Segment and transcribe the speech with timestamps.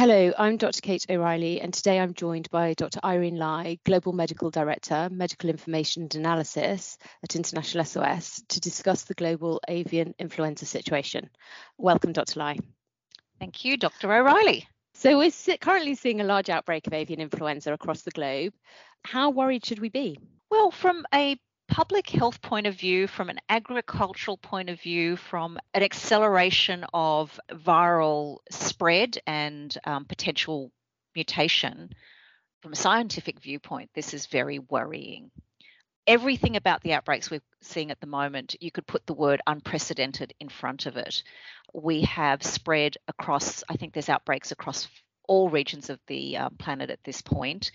[0.00, 0.80] Hello, I'm Dr.
[0.80, 3.00] Kate O'Reilly, and today I'm joined by Dr.
[3.04, 9.12] Irene Lai, Global Medical Director, Medical Information and Analysis at International SOS, to discuss the
[9.12, 11.28] global avian influenza situation.
[11.76, 12.40] Welcome, Dr.
[12.40, 12.56] Lai.
[13.40, 14.10] Thank you, Dr.
[14.10, 14.66] O'Reilly.
[14.94, 18.54] So, we're currently seeing a large outbreak of avian influenza across the globe.
[19.04, 20.18] How worried should we be?
[20.50, 21.38] Well, from a
[21.70, 27.38] public health point of view, from an agricultural point of view, from an acceleration of
[27.50, 30.70] viral spread and um, potential
[31.14, 31.90] mutation,
[32.60, 35.30] from a scientific viewpoint, this is very worrying.
[36.06, 40.34] Everything about the outbreaks we're seeing at the moment, you could put the word unprecedented
[40.40, 41.22] in front of it.
[41.72, 44.88] We have spread across, I think there's outbreaks across
[45.28, 47.70] all regions of the um, planet at this point.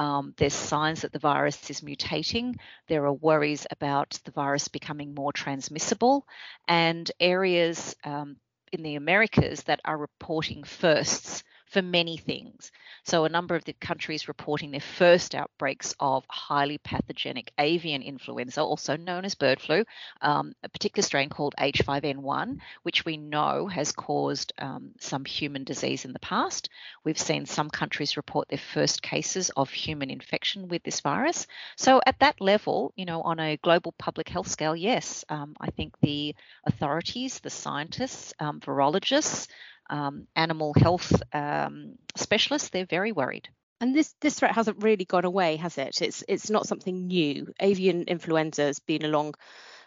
[0.00, 2.56] Um, there's signs that the virus is mutating.
[2.88, 6.26] There are worries about the virus becoming more transmissible,
[6.66, 8.38] and areas um,
[8.72, 12.72] in the Americas that are reporting firsts for many things.
[13.04, 18.60] So, a number of the countries reporting their first outbreaks of highly pathogenic avian influenza,
[18.60, 19.84] also known as bird flu,
[20.20, 26.04] um, a particular strain called H5N1, which we know has caused um, some human disease
[26.04, 26.68] in the past.
[27.04, 31.46] We've seen some countries report their first cases of human infection with this virus.
[31.76, 35.70] So, at that level, you know, on a global public health scale, yes, um, I
[35.70, 39.46] think the authorities, the scientists, um, virologists,
[39.90, 43.48] um, animal health um, specialists, they're very worried.
[43.80, 46.00] And this this threat hasn't really gone away, has it?
[46.02, 47.52] It's it's not something new.
[47.60, 49.34] Avian influenza has been along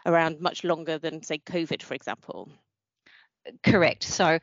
[0.05, 2.49] around much longer than say COVID, for example.
[3.63, 4.03] Correct.
[4.03, 4.39] So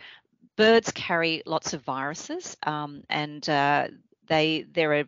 [0.56, 3.88] birds carry lots of viruses, um, and uh,
[4.28, 5.04] they there are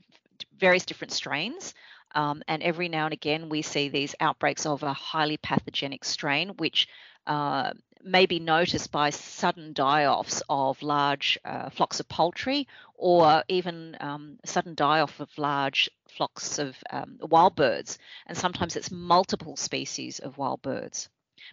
[0.58, 1.74] various different strains.
[2.14, 6.50] Um, and every now and again, we see these outbreaks of a highly pathogenic strain,
[6.58, 6.88] which
[7.26, 7.72] uh,
[8.04, 14.38] may be noticed by sudden die-offs of large uh, flocks of poultry or even um,
[14.44, 17.98] sudden die-off of large flocks of um, wild birds.
[18.26, 21.08] And sometimes it's multiple species of wild birds.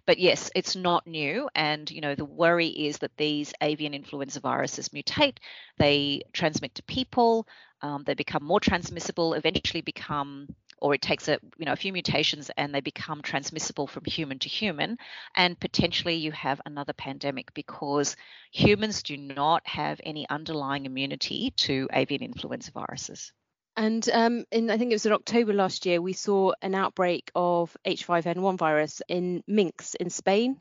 [0.05, 1.49] But yes, it's not new.
[1.55, 5.37] And, you know, the worry is that these avian influenza viruses mutate,
[5.77, 7.47] they transmit to people,
[7.81, 10.47] um, they become more transmissible, eventually become
[10.81, 14.39] or it takes a you know a few mutations and they become transmissible from human
[14.39, 14.97] to human
[15.35, 18.15] and potentially you have another pandemic because
[18.51, 23.31] humans do not have any underlying immunity to avian influenza viruses.
[23.77, 27.31] And um, in I think it was in October last year, we saw an outbreak
[27.33, 30.59] of H5N1 virus in minks in Spain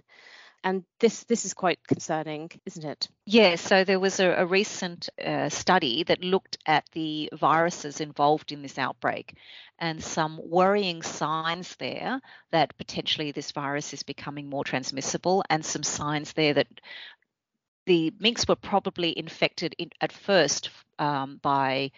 [0.64, 3.08] and this this is quite concerning, isn't it?
[3.26, 3.56] Yeah.
[3.56, 8.62] So there was a, a recent uh, study that looked at the viruses involved in
[8.62, 9.34] this outbreak,
[9.78, 12.20] and some worrying signs there
[12.50, 16.69] that potentially this virus is becoming more transmissible, and some signs there that
[17.86, 21.90] the minks were probably infected in, at first um, by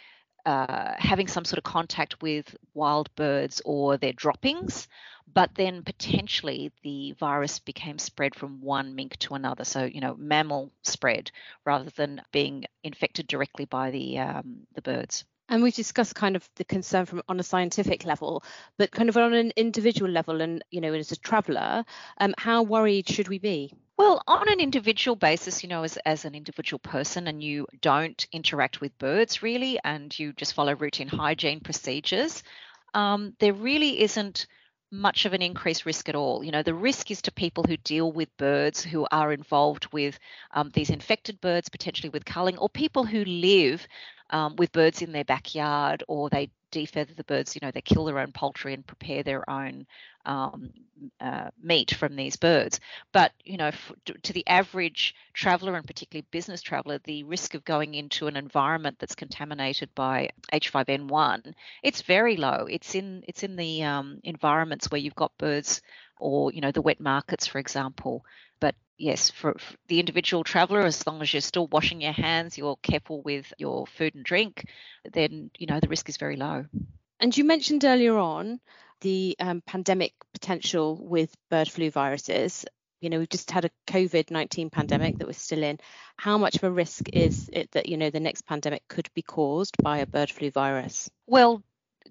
[0.47, 4.89] uh, having some sort of contact with wild birds or their droppings,
[5.33, 9.65] but then potentially the virus became spread from one mink to another.
[9.65, 11.31] So, you know, mammal spread
[11.65, 15.25] rather than being infected directly by the um, the birds.
[15.50, 18.44] And we've discussed kind of the concern from on a scientific level,
[18.78, 21.84] but kind of on an individual level, and you know, as a traveller,
[22.19, 23.75] um, how worried should we be?
[23.99, 28.27] Well, on an individual basis, you know, as, as an individual person and you don't
[28.33, 32.43] interact with birds really, and you just follow routine hygiene procedures,
[32.94, 34.47] um, there really isn't
[34.93, 36.43] much of an increased risk at all.
[36.43, 40.19] You know, the risk is to people who deal with birds, who are involved with
[40.53, 43.87] um, these infected birds, potentially with culling, or people who live
[44.30, 48.04] um, with birds in their backyard or they defeather the birds, you know, they kill
[48.04, 49.86] their own poultry and prepare their own
[50.24, 50.70] um,
[51.20, 52.80] uh, meat from these birds.
[53.12, 53.92] But, you know, f-
[54.22, 58.96] to the average traveller and particularly business traveller, the risk of going into an environment
[58.98, 62.66] that's contaminated by H5N1, it's very low.
[62.70, 65.80] It's in it's in the um, environments where you've got birds
[66.20, 68.25] or, you know, the wet markets, for example.
[68.60, 72.56] But yes, for, for, the individual traveller, as long as you're still washing your hands,
[72.58, 74.66] you're careful with your food and drink,
[75.12, 76.66] then you know the risk is very low.
[77.18, 78.60] And you mentioned earlier on
[79.00, 82.65] the um, pandemic potential with bird flu viruses.
[83.00, 85.78] You know, we've just had a COVID 19 pandemic that we're still in.
[86.16, 89.22] How much of a risk is it that, you know, the next pandemic could be
[89.22, 91.10] caused by a bird flu virus?
[91.27, 91.62] Well,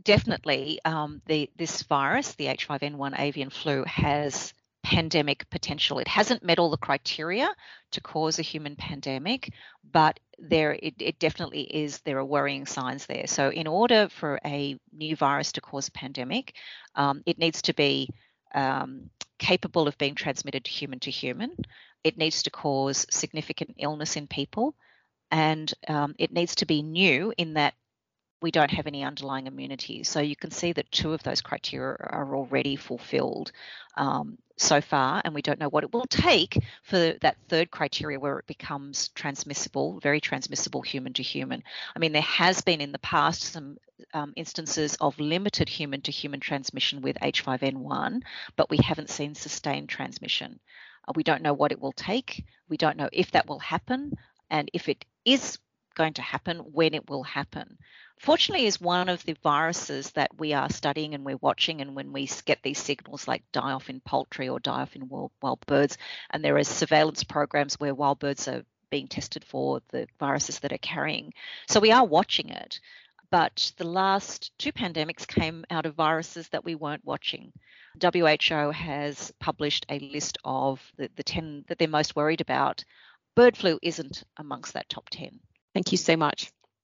[0.04, 0.80] definitely.
[0.86, 4.54] Um, the, this virus, the H5N1 avian flu, has
[4.84, 6.00] pandemic potential.
[6.00, 7.54] It hasn't met all the criteria
[7.92, 9.52] to cause a human pandemic,
[9.92, 12.00] but there it, it, definitely is.
[12.00, 13.28] There are worrying signs there.
[13.28, 16.56] So, in order for a new virus to cause a pandemic,
[16.96, 18.10] um, it needs to be
[18.56, 21.52] um, capable of being transmitted human to human.
[22.04, 24.76] It needs to cause significant illness in people.
[25.32, 27.76] and um, it needs to be new in that
[28.42, 30.04] we don't have any underlying immunity.
[30.04, 33.52] So you can see that two of those criteria are already fulfilled
[33.98, 38.20] um, so far, and we don't know what it will take for that third criteria
[38.20, 41.64] where it becomes transmissible, very transmissible human to human.
[41.96, 43.78] I mean, there has been in the past some
[44.14, 48.22] um, instances of limited human to human transmission with H5N1,
[48.56, 50.60] but we haven't seen sustained transmission.
[51.08, 52.46] Uh, we don't know what it will take.
[52.70, 54.14] We don't know if that will happen.
[54.50, 55.58] And if it is
[55.96, 57.78] going to happen, when it will happen
[58.20, 62.12] fortunately is one of the viruses that we are studying and we're watching and when
[62.12, 65.66] we get these signals like die off in poultry or die off in wild, wild
[65.66, 65.98] birds
[66.30, 70.74] and there are surveillance programs where wild birds are being tested for the viruses that
[70.74, 71.32] are carrying.
[71.68, 72.80] So we are watching it
[73.32, 77.54] but the last two pandemics came out of viruses that we weren't watching.
[78.02, 82.84] WHO has published a list of the, the 10 that they're most worried about.
[83.36, 85.40] Bird flu isn't amongst that top 10
[85.74, 86.52] thank you so much